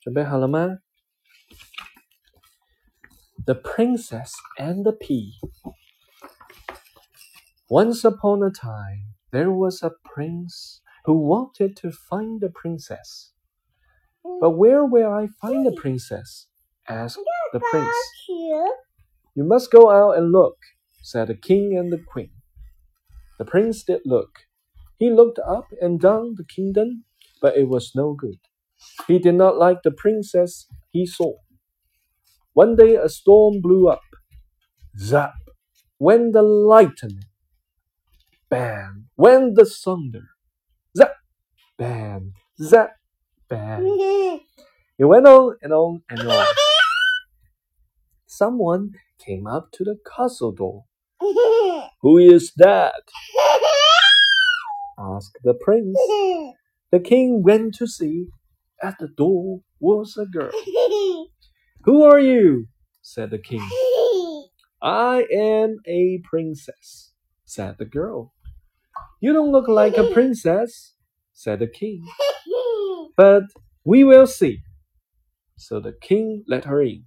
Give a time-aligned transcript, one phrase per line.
[0.00, 0.78] 准备好了吗？
[3.46, 5.32] The Princess and the Pea.
[7.68, 13.32] Once upon a time, there was a prince who wanted to find the princess.
[14.40, 16.46] But where will I find the princess?
[16.88, 17.18] asked
[17.52, 17.96] the prince.
[19.34, 20.56] You must go out and look,
[21.02, 22.30] said the king and the queen.
[23.38, 24.46] The prince did look.
[24.98, 27.04] He looked up and down the kingdom,
[27.42, 28.38] but it was no good.
[29.07, 31.33] He did not like the princess he saw.
[32.53, 34.01] One day a storm blew up.
[34.97, 35.33] Zap!
[35.99, 37.23] Went the lightning.
[38.49, 39.09] Bam!
[39.17, 40.29] Went the thunder.
[40.97, 41.13] Zap!
[41.77, 42.33] Bam!
[42.61, 42.91] Zap!
[43.49, 43.85] Bam!
[44.97, 46.45] It went on and on and on.
[48.25, 50.85] Someone came up to the castle door.
[52.01, 53.03] Who is that?
[54.97, 55.97] asked the prince.
[56.91, 58.27] The king went to see.
[58.83, 60.51] At the door was a girl.
[61.85, 62.67] Who are you?
[63.01, 63.67] said the king.
[64.81, 67.13] I am a princess,
[67.45, 68.33] said the girl.
[69.21, 70.95] You don't look like a princess,
[71.33, 72.05] said the king.
[73.17, 73.43] But
[73.85, 74.59] we will see.
[75.57, 77.05] So the king let her in.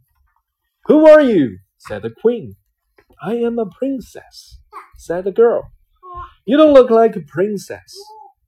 [0.86, 1.58] Who are you?
[1.78, 2.56] said the queen.
[3.22, 4.58] I am a princess,
[4.98, 5.72] said the girl.
[6.46, 7.94] You don't look like a princess,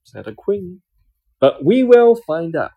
[0.05, 0.83] said the queen.
[1.41, 2.73] But we will find out.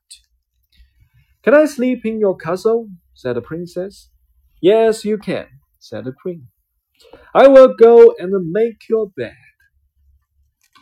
[1.47, 2.89] Can I sleep in your castle?
[3.13, 4.09] said the princess.
[4.61, 5.47] Yes, you can,
[5.79, 6.49] said the queen.
[7.33, 9.37] I will go and make your bed.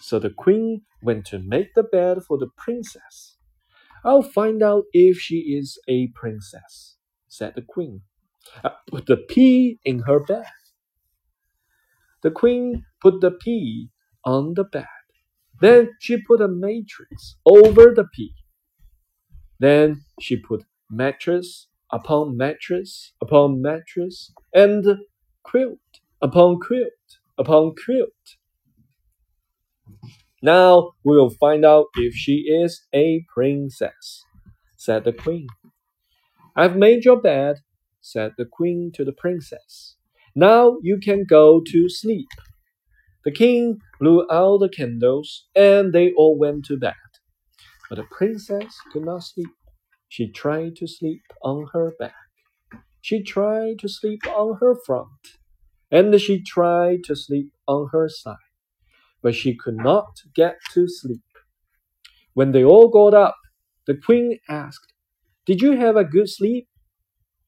[0.02, 3.38] So the queen went to make the bed for the princess.
[4.03, 6.95] I'll find out if she is a princess,
[7.27, 8.02] said the queen.
[8.63, 10.49] Uh, put the pea in her bed.
[12.23, 13.91] The queen put the pea
[14.23, 14.88] on the bed.
[15.61, 18.33] Then she put a mattress over the pea.
[19.59, 24.86] Then she put mattress upon mattress upon mattress and
[25.44, 25.80] quilt
[26.22, 28.38] upon quilt upon quilt.
[30.42, 34.23] Now we will find out if she is a princess,
[34.77, 35.48] said the queen.
[36.55, 37.58] I've made your bed,
[38.02, 39.95] said the queen to the princess.
[40.36, 42.27] Now you can go to sleep.
[43.26, 46.95] The king blew out the candles, and they all went to bed.
[47.89, 49.49] But the princess could not sleep.
[50.09, 52.15] She tried to sleep on her back.
[53.01, 55.09] She tried to sleep on her front.
[55.91, 58.37] And she tried to sleep on her side.
[59.21, 61.21] But she could not get to sleep.
[62.33, 63.37] When they all got up,
[63.87, 64.93] the queen asked,
[65.45, 66.67] Did you have a good sleep?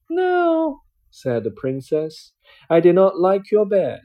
[0.08, 2.32] No, said the princess.
[2.70, 4.00] I did not like your bed.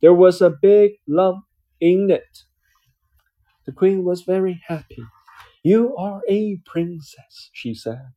[0.00, 1.44] There was a big lump
[1.80, 2.44] in it.
[3.66, 5.04] The queen was very happy.
[5.63, 8.13] You are a princess, she said.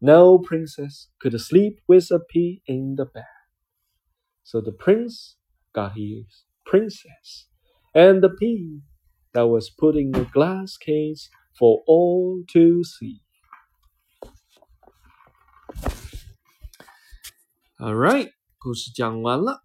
[0.00, 3.24] No princess could sleep with a pea in the bed.
[4.44, 5.36] So the prince
[5.72, 7.46] got his princess
[7.94, 8.80] and the pea
[9.34, 13.22] that was put in a glass case for all to see.
[17.80, 19.62] All right，故事讲完了。